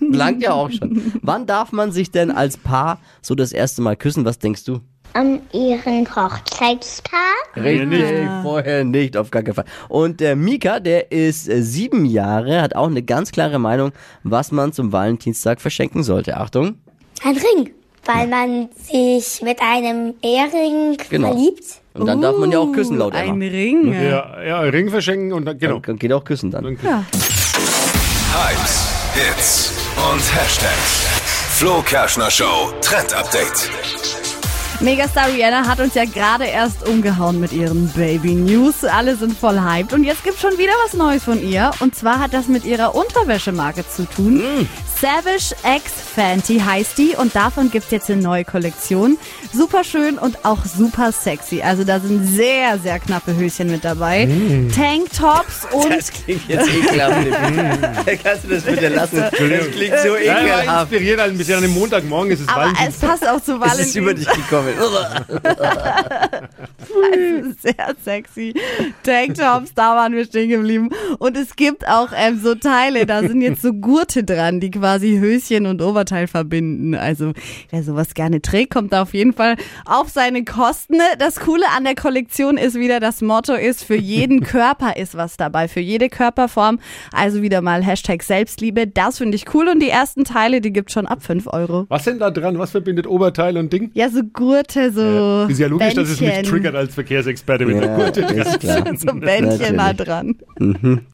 Langt 0.00 0.42
ja 0.42 0.52
auch 0.52 0.70
schon. 0.70 1.12
Wann 1.22 1.46
darf 1.46 1.70
man 1.70 1.92
sich 1.92 2.10
denn 2.10 2.32
als 2.32 2.56
Paar 2.56 2.98
so 3.20 3.34
das 3.36 3.52
erste 3.52 3.82
Mal 3.82 3.96
küssen? 3.96 4.24
Was 4.24 4.38
denkst 4.40 4.64
du? 4.64 4.80
An 5.14 5.40
ihren 5.52 6.06
Hochzeitstag. 6.14 7.12
Richtig, 7.56 8.04
vorher 8.42 8.84
nicht, 8.84 9.16
auf 9.16 9.30
gar 9.30 9.42
keinen 9.42 9.54
Fall. 9.54 9.64
Und 9.88 10.20
der 10.20 10.36
Mika, 10.36 10.80
der 10.80 11.12
ist 11.12 11.48
äh, 11.48 11.62
sieben 11.62 12.04
Jahre, 12.04 12.62
hat 12.62 12.74
auch 12.74 12.86
eine 12.88 13.02
ganz 13.02 13.32
klare 13.32 13.58
Meinung, 13.58 13.92
was 14.22 14.52
man 14.52 14.72
zum 14.72 14.92
Valentinstag 14.92 15.60
verschenken 15.60 16.02
sollte. 16.02 16.36
Achtung. 16.36 16.76
Ein 17.24 17.36
Ring, 17.36 17.70
weil 18.06 18.26
man 18.26 18.68
sich 18.76 19.42
mit 19.42 19.60
einem 19.60 20.14
Ehering 20.22 20.96
Genau. 21.10 21.28
verliebt. 21.32 21.64
Und 21.94 22.06
dann 22.06 22.22
darf 22.22 22.38
man 22.38 22.50
ja 22.50 22.58
auch 22.58 22.72
küssen, 22.72 22.96
laut 22.96 23.14
Ein 23.14 23.28
Emma. 23.40 23.44
Ring. 23.44 23.92
Ja, 23.92 24.42
ja, 24.42 24.60
Ring 24.60 24.88
verschenken 24.88 25.32
und 25.34 25.44
dann, 25.44 25.58
genau. 25.58 25.78
Dann 25.80 25.98
geht 25.98 26.12
auch 26.12 26.24
küssen 26.24 26.50
dann. 26.50 26.64
Dann- 26.64 26.78
Hypes, 28.32 28.88
Hits 29.14 29.72
und 30.10 30.20
Hashtags. 30.34 31.06
Flo 31.58 31.82
Kerschner 31.82 32.30
Show 32.30 32.72
Trend 32.80 33.12
Update. 33.14 33.70
Megastar 34.82 35.28
Rihanna 35.28 35.68
hat 35.68 35.78
uns 35.78 35.94
ja 35.94 36.04
gerade 36.04 36.44
erst 36.44 36.88
umgehauen 36.88 37.38
mit 37.38 37.52
ihren 37.52 37.88
Baby 37.92 38.34
News. 38.34 38.82
Alle 38.82 39.14
sind 39.14 39.38
voll 39.38 39.60
hyped. 39.60 39.92
Und 39.92 40.02
jetzt 40.02 40.24
gibt's 40.24 40.40
schon 40.40 40.58
wieder 40.58 40.72
was 40.84 40.94
Neues 40.94 41.22
von 41.22 41.40
ihr. 41.40 41.70
Und 41.78 41.94
zwar 41.94 42.18
hat 42.18 42.34
das 42.34 42.48
mit 42.48 42.64
ihrer 42.64 42.96
Unterwäschemarke 42.96 43.88
zu 43.88 44.06
tun. 44.06 44.42
Savage 45.02 45.52
X 45.64 45.92
Fenty 46.14 46.60
heißt 46.60 46.96
die. 46.96 47.16
Und 47.16 47.34
davon 47.34 47.72
gibt's 47.72 47.90
jetzt 47.90 48.08
eine 48.08 48.22
neue 48.22 48.44
Kollektion. 48.44 49.18
Super 49.52 49.82
schön 49.82 50.16
und 50.16 50.44
auch 50.44 50.64
super 50.64 51.10
sexy. 51.10 51.60
Also 51.60 51.82
da 51.82 51.98
sind 51.98 52.24
sehr, 52.24 52.78
sehr 52.78 53.00
knappe 53.00 53.34
Höschen 53.36 53.68
mit 53.68 53.84
dabei. 53.84 54.28
Tanktops 54.72 55.66
und 55.72 55.90
Das 55.90 56.12
klingt 56.12 56.48
jetzt 56.48 56.68
ekelhaft. 56.72 57.26
Kannst 58.22 58.44
du 58.44 58.48
das 58.50 58.62
bitte 58.62 58.88
lassen? 58.90 59.16
Das 59.16 59.32
klingt 59.32 59.98
so 60.04 60.16
Ja, 60.16 60.38
ekelhaft. 60.40 60.92
inspiriert 60.92 61.20
halt 61.20 61.32
ein 61.32 61.38
bisschen 61.38 61.56
an 61.56 61.62
dem 61.62 61.74
Montagmorgen 61.74 62.30
ist 62.30 62.42
es 62.42 62.48
aber 62.48 62.72
es 62.86 62.96
passt 62.98 63.26
auch 63.26 63.40
zu 63.42 63.60
Es 63.64 63.78
ist 63.80 63.96
über 63.96 64.12
Valentin. 64.12 64.24
dich 64.24 64.48
gekommen. 64.48 64.72
Sehr 67.60 67.94
sexy. 68.04 68.54
Tanktops, 69.02 69.74
da 69.74 69.96
waren 69.96 70.12
wir 70.14 70.24
stehen 70.26 70.48
geblieben. 70.50 70.90
Und 71.18 71.36
es 71.36 71.56
gibt 71.56 71.88
auch 71.88 72.10
ähm, 72.16 72.40
so 72.40 72.54
Teile, 72.54 73.04
da 73.04 73.20
sind 73.20 73.40
jetzt 73.40 73.62
so 73.62 73.72
Gurte 73.72 74.22
dran, 74.22 74.60
die 74.60 74.70
quasi 74.70 74.91
Höschen 75.00 75.66
und 75.66 75.80
Oberteil 75.82 76.26
verbinden. 76.26 76.94
Also 76.94 77.32
wer 77.70 77.82
sowas 77.82 78.14
gerne 78.14 78.42
trägt, 78.42 78.72
kommt 78.72 78.92
da 78.92 79.02
auf 79.02 79.14
jeden 79.14 79.32
Fall 79.32 79.56
auf 79.84 80.08
seine 80.10 80.44
Kosten. 80.44 80.96
Das 81.18 81.40
Coole 81.40 81.64
an 81.76 81.84
der 81.84 81.94
Kollektion 81.94 82.56
ist 82.56 82.74
wieder, 82.74 83.00
das 83.00 83.20
Motto 83.22 83.54
ist, 83.54 83.84
für 83.84 83.96
jeden 83.96 84.40
Körper 84.44 84.96
ist 84.96 85.16
was 85.16 85.36
dabei, 85.36 85.68
für 85.68 85.80
jede 85.80 86.08
Körperform. 86.08 86.78
Also 87.12 87.42
wieder 87.42 87.60
mal 87.62 87.82
Hashtag 87.84 88.22
Selbstliebe. 88.22 88.86
Das 88.86 89.18
finde 89.18 89.36
ich 89.36 89.52
cool. 89.54 89.68
Und 89.68 89.80
die 89.80 89.88
ersten 89.88 90.24
Teile, 90.24 90.60
die 90.60 90.72
gibt 90.72 90.90
schon 90.92 91.06
ab 91.06 91.22
5 91.22 91.46
Euro. 91.46 91.86
Was 91.88 92.04
denn 92.04 92.18
da 92.18 92.30
dran? 92.30 92.58
Was 92.58 92.70
verbindet 92.72 93.06
Oberteil 93.06 93.56
und 93.56 93.72
Ding? 93.72 93.90
Ja, 93.94 94.08
so 94.10 94.22
Gurte, 94.22 94.92
so 94.92 95.46
Ist 95.50 95.58
ja 95.58 95.66
logisch, 95.68 95.94
dass 95.94 96.08
es 96.08 96.20
mich 96.20 96.30
Bändchen. 96.30 96.52
triggert 96.52 96.74
als 96.74 96.94
Verkehrsexperte 96.94 97.66
mit 97.66 97.76
der 97.76 97.86
Ja, 97.90 97.96
Gurte. 97.96 98.20
ist 98.20 98.60
klar. 98.60 98.84
So 98.96 99.06
Bändchen 99.14 99.76
da 99.78 99.92
dran. 99.92 100.36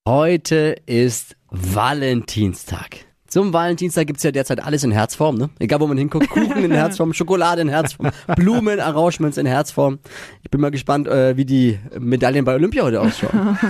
Heute 0.06 0.76
ist 0.86 1.36
Valentinstag. 1.50 3.07
Zum 3.28 3.52
Valentinstag 3.52 4.06
gibt's 4.06 4.22
ja 4.22 4.32
derzeit 4.32 4.64
alles 4.64 4.84
in 4.84 4.90
Herzform, 4.90 5.36
ne? 5.36 5.50
Egal 5.58 5.80
wo 5.80 5.86
man 5.86 5.98
hinguckt, 5.98 6.30
Kuchen 6.30 6.64
in 6.64 6.72
Herzform, 6.72 7.12
Schokolade 7.12 7.60
in 7.60 7.68
Herzform, 7.68 8.10
Blumen, 8.36 8.80
Arrangements 8.80 9.36
in 9.36 9.44
Herzform. 9.44 9.98
Ich 10.42 10.50
bin 10.50 10.62
mal 10.62 10.70
gespannt, 10.70 11.06
äh, 11.08 11.36
wie 11.36 11.44
die 11.44 11.78
Medaillen 11.98 12.46
bei 12.46 12.54
Olympia 12.54 12.84
heute 12.84 13.02
ausschauen. 13.02 13.58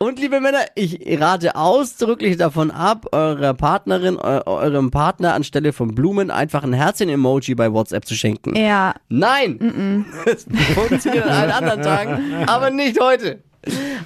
Und 0.00 0.18
liebe 0.18 0.40
Männer, 0.40 0.64
ich 0.74 0.98
rate 1.20 1.54
ausdrücklich 1.54 2.36
davon 2.36 2.70
ab, 2.72 3.06
eurer 3.12 3.54
Partnerin, 3.54 4.16
eu 4.16 4.42
eurem 4.46 4.90
Partner 4.90 5.34
anstelle 5.34 5.72
von 5.72 5.94
Blumen 5.94 6.30
einfach 6.30 6.64
ein 6.64 6.72
Herzchen-Emoji 6.72 7.54
bei 7.54 7.72
WhatsApp 7.72 8.04
zu 8.04 8.14
schenken. 8.14 8.56
Ja, 8.56 8.94
Nein! 9.08 10.04
Das 10.24 10.46
funktioniert 10.74 11.26
an 11.26 11.50
anderen 11.50 11.82
Tagen, 11.82 12.44
aber 12.46 12.70
nicht 12.70 13.00
heute. 13.00 13.42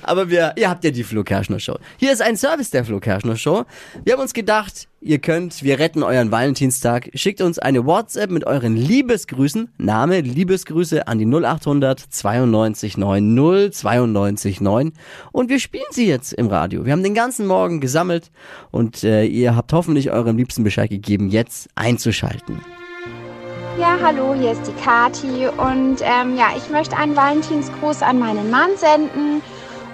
Aber 0.03 0.31
wir, 0.31 0.55
ihr 0.57 0.69
habt 0.69 0.85
ja 0.85 0.91
die 0.91 1.05
Flo 1.05 1.25
Kerschner 1.25 1.61
Show. 1.61 1.79
Hier 1.97 2.13
ist 2.13 2.23
ein 2.23 2.37
Service 2.37 2.71
der 2.71 2.85
Flo 2.85 3.01
Kerschner 3.01 3.37
Show. 3.37 3.65
Wir 4.05 4.15
haben 4.15 4.21
uns 4.21 4.35
gedacht, 4.35 4.89
ihr 5.01 5.19
könnt, 5.19 5.63
wir 5.63 5.79
retten 5.79 6.03
euren 6.03 6.31
Valentinstag. 6.31 7.11
Schickt 7.15 7.41
uns 7.41 7.59
eine 7.59 7.87
WhatsApp 7.87 8.31
mit 8.31 8.47
euren 8.47 8.77
Liebesgrüßen, 8.77 9.71
Name, 9.79 10.21
Liebesgrüße 10.21 11.07
an 11.07 11.19
die 11.19 11.27
0800 11.27 12.01
92 12.01 12.97
90 12.97 13.77
92 13.77 14.61
9 14.61 14.93
und 15.33 15.49
wir 15.49 15.61
spielen 15.61 15.85
sie 15.91 16.07
jetzt 16.07 16.33
im 16.33 16.49
Radio. 16.49 16.85
Wir 16.85 16.93
haben 16.93 17.03
den 17.03 17.15
ganzen 17.15 17.47
Morgen 17.47 17.81
gesammelt 17.81 18.31
und 18.71 19.05
äh, 19.05 19.25
ihr 19.25 19.57
habt 19.57 19.73
hoffentlich 19.73 20.11
eurem 20.11 20.37
Liebsten 20.37 20.65
Bescheid 20.65 20.91
gegeben, 20.91 21.29
jetzt 21.29 21.69
einzuschalten. 21.75 22.61
Ja, 23.79 23.97
hallo, 24.03 24.35
hier 24.35 24.53
ist 24.53 24.63
die 24.67 24.73
Kati 24.83 25.47
und 25.47 26.01
ähm, 26.01 26.37
ja, 26.37 26.49
ich 26.57 26.69
möchte 26.69 26.97
einen 26.97 27.15
Valentinsgruß 27.15 28.03
an 28.03 28.19
meinen 28.19 28.51
Mann 28.51 28.71
senden 28.77 29.41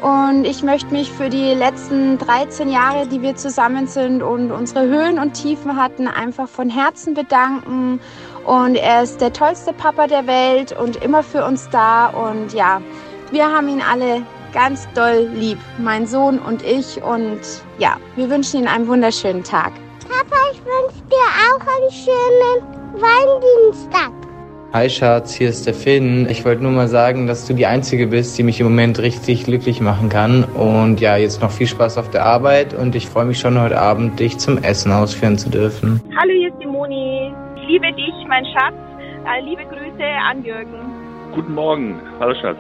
und 0.05 0.45
ich 0.45 0.63
möchte 0.63 0.93
mich 0.93 1.11
für 1.11 1.31
die 1.31 1.55
letzten 1.55 2.19
13 2.19 2.69
Jahre, 2.71 3.07
die 3.07 3.23
wir 3.23 3.37
zusammen 3.37 3.87
sind 3.87 4.23
und 4.23 4.53
unsere 4.53 4.85
Höhen 4.87 5.19
und 5.19 5.33
Tiefen 5.33 5.79
hatten, 5.79 6.09
einfach 6.09 6.47
von 6.47 6.69
Herzen 6.69 7.15
bedanken 7.15 8.01
und 8.45 8.75
er 8.75 9.03
ist 9.03 9.23
der 9.23 9.33
tollste 9.33 9.73
Papa 9.73 10.07
der 10.07 10.27
Welt 10.27 10.79
und 10.79 10.97
immer 10.97 11.23
für 11.23 11.43
uns 11.47 11.71
da 11.71 12.09
und 12.09 12.53
ja, 12.53 12.83
wir 13.31 13.47
haben 13.47 13.67
ihn 13.69 13.81
alle 13.81 14.21
ganz 14.53 14.87
doll 14.93 15.27
lieb, 15.33 15.59
mein 15.79 16.07
Sohn 16.07 16.39
und 16.39 16.63
ich 16.63 17.03
und 17.03 17.41
ja, 17.79 17.97
wir 18.15 18.29
wünschen 18.29 18.59
Ihnen 18.59 18.69
einen 18.69 18.87
wunderschönen 18.87 19.43
Tag. 19.43 19.73
Papa, 20.07 20.37
ich 20.53 20.61
wünsche 20.61 21.03
dir 21.11 21.17
auch 21.49 21.61
einen 21.61 21.91
schönen 21.91 23.01
Valentinstag. 23.01 24.24
Hi 24.75 24.91
Schatz, 24.91 25.33
hier 25.33 25.51
ist 25.51 25.69
der 25.69 25.73
Finn. 25.73 26.29
Ich 26.29 26.45
wollte 26.45 26.61
nur 26.61 26.73
mal 26.73 26.89
sagen, 26.89 27.29
dass 27.29 27.47
du 27.47 27.55
die 27.55 27.65
Einzige 27.65 28.09
bist, 28.09 28.37
die 28.37 28.43
mich 28.43 28.59
im 28.59 28.67
Moment 28.67 28.99
richtig 28.99 29.45
glücklich 29.45 29.81
machen 29.81 30.09
kann. 30.09 30.43
Und 30.43 31.01
ja, 31.01 31.17
jetzt 31.17 31.41
noch 31.41 31.53
viel 31.53 31.69
Spaß 31.69 31.97
auf 31.97 32.11
der 32.11 32.27
Arbeit 32.27 32.75
und 32.75 32.97
ich 32.97 33.09
freue 33.09 33.25
mich 33.25 33.39
schon 33.39 33.57
heute 33.61 33.81
Abend, 33.81 34.19
dich 34.19 34.37
zum 34.39 34.59
Essen 34.59 34.91
ausführen 34.91 35.39
zu 35.39 35.49
dürfen. 35.49 36.03
Hallo, 36.21 36.33
hier 36.33 36.49
ist 36.49 36.61
die 36.61 36.67
Moni. 36.67 37.33
Ich 37.55 37.69
liebe 37.69 37.87
dich, 37.93 38.15
mein 38.27 38.45
Schatz. 38.47 38.75
Äh, 38.99 39.45
liebe 39.45 39.63
Grüße 39.63 40.05
an 40.29 40.45
Jürgen. 40.45 40.75
Guten 41.33 41.55
Morgen. 41.55 42.01
Hallo 42.19 42.35
Schatz. 42.35 42.59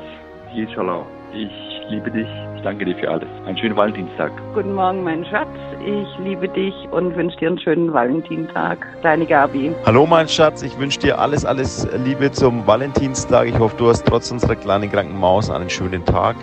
Hier 0.52 0.68
ist 0.68 0.73
Charlotte. 0.73 1.09
Ich 1.33 1.50
liebe 1.90 2.12
dich. 2.12 2.28
Danke 2.64 2.87
dir 2.87 2.97
für 2.97 3.11
alles. 3.11 3.28
Einen 3.44 3.59
schönen 3.59 3.76
Valentinstag. 3.76 4.33
Guten 4.54 4.73
Morgen, 4.73 5.04
mein 5.04 5.23
Schatz. 5.26 5.50
Ich 5.85 6.25
liebe 6.25 6.49
dich 6.49 6.73
und 6.92 7.14
wünsche 7.14 7.37
dir 7.37 7.49
einen 7.49 7.59
schönen 7.59 7.92
Valentinstag. 7.92 8.78
Deine 9.02 9.26
Gabi. 9.26 9.75
Hallo 9.85 10.06
mein 10.06 10.26
Schatz, 10.28 10.62
ich 10.62 10.78
wünsche 10.78 10.99
dir 10.99 11.18
alles, 11.18 11.44
alles 11.44 11.87
Liebe 12.06 12.33
zum 12.33 12.66
Valentinstag. 12.66 13.49
Ich 13.49 13.59
hoffe, 13.59 13.76
du 13.76 13.88
hast 13.90 14.06
trotz 14.06 14.30
unserer 14.30 14.56
kleinen 14.56 14.90
kranken 14.90 15.21
Maus 15.21 15.50
einen 15.50 15.68
schönen 15.68 16.06
Tag. 16.06 16.37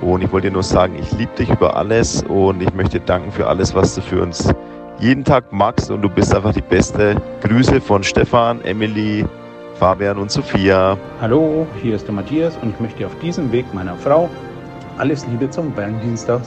Und 0.00 0.22
ich 0.22 0.32
wollte 0.32 0.48
dir 0.48 0.54
nur 0.54 0.62
sagen, 0.62 0.96
ich 0.98 1.12
liebe 1.12 1.32
dich 1.34 1.50
über 1.50 1.76
alles 1.76 2.22
und 2.22 2.62
ich 2.62 2.72
möchte 2.72 2.98
dir 2.98 3.04
danken 3.04 3.30
für 3.30 3.46
alles, 3.46 3.74
was 3.74 3.94
du 3.96 4.00
für 4.00 4.22
uns 4.22 4.50
jeden 4.98 5.24
Tag 5.24 5.52
machst. 5.52 5.90
Und 5.90 6.00
du 6.00 6.08
bist 6.08 6.34
einfach 6.34 6.54
die 6.54 6.62
Beste. 6.62 7.16
Grüße 7.42 7.82
von 7.82 8.02
Stefan, 8.02 8.62
Emily, 8.62 9.26
Fabian 9.74 10.16
und 10.16 10.30
Sophia. 10.30 10.96
Hallo, 11.20 11.66
hier 11.82 11.96
ist 11.96 12.06
der 12.06 12.14
Matthias 12.14 12.56
und 12.62 12.70
ich 12.70 12.80
möchte 12.80 13.04
auf 13.04 13.18
diesem 13.18 13.52
Weg 13.52 13.66
meiner 13.74 13.94
Frau 13.96 14.30
alles 14.98 15.26
Liebe 15.26 15.50
zum 15.50 15.76
Valentinstag 15.76 16.42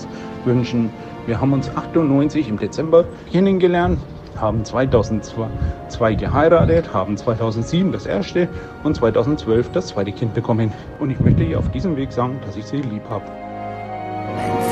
wünschen. 0.46 0.89
Wir 1.25 1.39
haben 1.39 1.53
uns 1.53 1.70
98 1.75 2.50
im 2.50 2.58
Dezember 2.58 3.06
kennengelernt, 3.32 4.00
haben 4.39 4.63
2002 4.63 6.15
geheiratet, 6.15 6.94
haben 6.94 7.18
2007 7.18 7.91
das 7.91 8.06
erste 8.06 8.48
und 8.84 8.96
2012 8.96 9.72
das 9.72 9.88
zweite 9.88 10.12
Kind 10.12 10.34
bekommen. 10.34 10.72
Und 11.00 11.12
ich 11.12 11.20
möchte 11.20 11.44
ihr 11.44 11.60
auf 11.60 11.70
diesem 11.72 11.96
Weg 11.96 12.12
sagen, 12.12 12.39
dass 12.46 12.56
ich 12.56 12.65
sie 12.65 12.77
lieb 12.77 13.03
habe. 13.10 13.25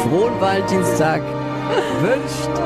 Frohen 0.04 0.40
Valentinstag 0.40 1.22
wünscht 2.02 2.60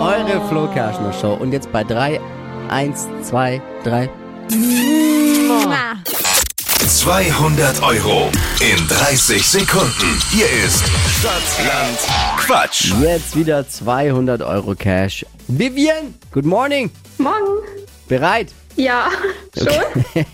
eure 0.00 0.40
Flo 0.48 0.66
Kerschner 0.72 1.12
Show. 1.12 1.34
Und 1.34 1.52
jetzt 1.52 1.70
bei 1.72 1.84
3, 1.84 2.20
1, 2.68 3.08
2, 3.22 3.60
3. 3.84 4.08
200 6.90 7.82
Euro 7.84 8.30
in 8.58 8.88
30 8.88 9.46
Sekunden. 9.46 10.18
Hier 10.32 10.46
ist 10.66 10.84
Stadtland 11.20 11.98
Quatsch. 12.36 12.92
Jetzt 13.00 13.36
wieder 13.36 13.66
200 13.66 14.42
Euro 14.42 14.74
Cash. 14.74 15.24
Vivian, 15.46 16.14
good 16.32 16.44
morning. 16.44 16.90
Morgen. 17.16 17.62
Bereit? 18.08 18.52
Ja, 18.74 19.08
schon. 19.56 19.68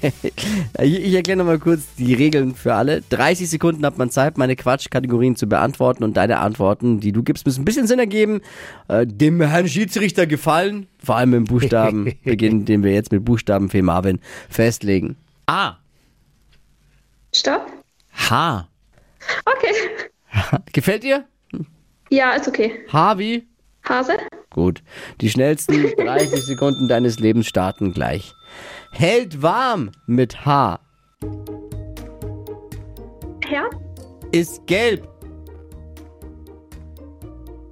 ich 0.81 1.05
ich 1.05 1.15
erkläre 1.15 1.37
nochmal 1.37 1.59
kurz 1.59 1.83
die 1.99 2.15
Regeln 2.15 2.55
für 2.55 2.75
alle. 2.75 3.03
30 3.03 3.51
Sekunden 3.51 3.85
hat 3.85 3.99
man 3.99 4.09
Zeit, 4.11 4.39
meine 4.39 4.57
Quatschkategorien 4.57 5.37
zu 5.37 5.47
beantworten 5.47 6.05
und 6.05 6.17
deine 6.17 6.39
Antworten, 6.39 7.01
die 7.01 7.13
du 7.13 7.23
gibst, 7.23 7.45
müssen 7.45 7.61
ein 7.61 7.65
bisschen 7.67 7.87
Sinn 7.87 7.99
ergeben, 7.99 8.41
äh, 8.89 9.07
dem 9.07 9.43
Herrn 9.43 9.69
Schiedsrichter 9.69 10.27
gefallen, 10.27 10.87
vor 11.05 11.17
allem 11.17 11.35
im 11.35 11.45
Buchstabenbeginn, 11.45 12.65
den 12.65 12.83
wir 12.83 12.95
jetzt 12.95 13.13
mit 13.13 13.27
Buchstabenfee 13.27 13.83
Marvin 13.83 14.21
festlegen. 14.49 15.17
A. 15.47 15.77
Stopp. 17.37 17.71
H. 18.31 18.67
Okay. 19.45 20.59
Gefällt 20.73 21.03
dir? 21.03 21.27
Ja, 22.09 22.33
ist 22.33 22.49
okay. 22.49 22.81
H 22.91 23.19
wie? 23.19 23.47
Hase. 23.87 24.17
Gut. 24.51 24.83
Die 25.21 25.29
schnellsten 25.29 25.95
30 25.97 26.43
Sekunden 26.45 26.89
deines 26.89 27.19
Lebens 27.19 27.47
starten 27.47 27.93
gleich. 27.93 28.33
Hält 28.93 29.43
warm 29.43 29.93
mit 30.07 30.47
H. 30.47 30.81
Herz. 33.47 33.75
Ist 34.33 34.67
gelb. 34.67 35.07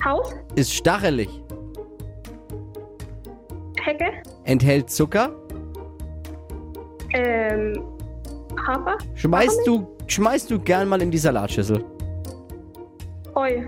Haus. 0.05 0.35
Ist 0.57 0.75
stachelig. 0.75 1.29
Hecke. 3.83 4.13
Enthält 4.45 4.91
Zucker. 4.91 5.35
Ähm. 7.15 7.94
Hafer. 8.67 8.99
Schmeißt 9.15 9.61
du, 9.67 9.87
schmeißt 10.07 10.51
du 10.51 10.59
gern 10.59 10.89
mal 10.89 11.01
in 11.03 11.11
die 11.11 11.19
Salatschüssel. 11.19 11.85
Heu. 13.35 13.63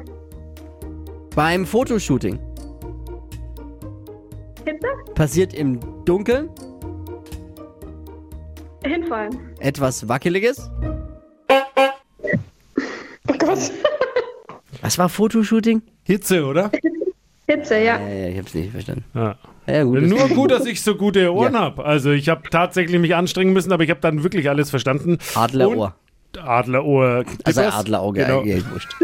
Beim 1.34 1.66
Fotoshooting. 1.66 2.38
Hitze? 4.64 4.86
Passiert 5.14 5.54
im 5.54 5.80
Dunkeln? 6.04 6.48
Hinfallen. 8.84 9.38
Etwas 9.58 10.08
Wackeliges? 10.08 10.70
Oh 13.28 13.34
Gott. 13.38 13.58
Was 14.82 14.98
war 14.98 15.08
Fotoshooting? 15.08 15.82
Hitze, 16.04 16.44
oder? 16.44 16.70
Hitze, 17.48 17.74
ja. 17.76 17.98
Ja, 18.00 18.08
ja, 18.08 18.28
ich 18.28 18.38
hab's 18.38 18.54
nicht 18.54 18.70
verstanden. 18.70 19.04
Ja. 19.14 19.36
Ja, 19.66 19.82
gut. 19.84 20.02
das- 20.02 20.08
Nur 20.10 20.28
gut, 20.28 20.50
dass 20.50 20.64
ich 20.66 20.82
so 20.82 20.94
gute 20.94 21.32
Ohren 21.34 21.58
hab. 21.58 21.78
Also 21.80 22.10
ich 22.12 22.28
habe 22.28 22.48
tatsächlich 22.50 23.00
mich 23.00 23.14
anstrengen 23.14 23.52
müssen, 23.52 23.72
aber 23.72 23.82
ich 23.84 23.90
habe 23.90 24.00
dann 24.00 24.22
wirklich 24.22 24.48
alles 24.48 24.70
verstanden. 24.70 25.18
Adlerohr. 25.34 25.94
Und 26.34 26.42
Adlerohr. 26.42 27.24
Also. 27.44 27.60
Adlerauge, 27.62 28.20
Genau. 28.24 28.42
ja, 28.44 28.56
wurscht. 28.70 28.94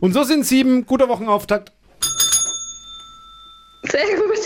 Und 0.00 0.12
so 0.12 0.22
sind 0.24 0.44
sieben. 0.46 0.84
Guter 0.86 1.08
Wochenauftakt. 1.08 1.72
Sehr 3.84 4.00
gut. 4.16 4.38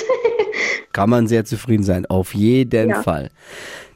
Kann 0.93 1.11
man 1.11 1.27
sehr 1.29 1.45
zufrieden 1.45 1.85
sein, 1.85 2.07
auf 2.07 2.35
jeden 2.35 2.89
Ja. 2.91 3.03
Fall. 3.03 3.31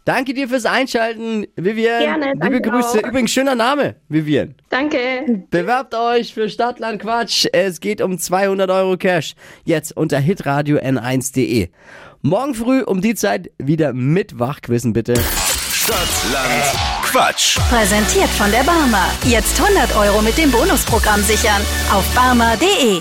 Danke 0.04 0.32
dir 0.34 0.48
fürs 0.48 0.64
Einschalten, 0.64 1.46
Vivian. 1.56 2.00
Gerne, 2.00 2.32
Liebe 2.42 2.60
Grüße. 2.62 3.00
auch. 3.00 3.08
Übrigens, 3.08 3.30
schöner 3.32 3.54
Name, 3.54 3.96
Vivian. 4.08 4.54
Danke. 4.70 5.44
Bewerbt 5.50 5.94
euch 5.94 6.32
für 6.32 6.48
Stadtland 6.48 7.02
Quatsch. 7.02 7.46
Es 7.52 7.80
geht 7.80 8.00
um 8.00 8.18
200 8.18 8.70
Euro 8.70 8.96
Cash. 8.96 9.34
Jetzt 9.64 9.96
unter 9.96 10.18
hitradio 10.18 10.78
n1.de. 10.78 11.68
Morgen 12.22 12.54
früh 12.54 12.82
um 12.82 13.00
die 13.00 13.14
Zeit 13.14 13.50
wieder 13.58 13.92
mit 13.92 14.38
Wachquissen, 14.38 14.92
bitte. 14.92 15.14
Stadtland 15.72 16.64
Quatsch. 17.02 17.58
Präsentiert 17.68 18.28
von 18.30 18.50
der 18.50 18.62
Barmer. 18.62 19.06
Jetzt 19.24 19.60
100 19.60 19.96
Euro 19.96 20.22
mit 20.22 20.36
dem 20.38 20.50
Bonusprogramm 20.50 21.22
sichern. 21.22 21.60
Auf 21.92 22.04
barmer.de. 22.14 23.00